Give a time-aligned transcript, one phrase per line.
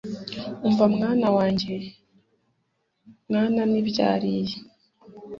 [0.67, 1.73] umva, mwana wanjye,
[3.27, 4.55] mwana nibyariye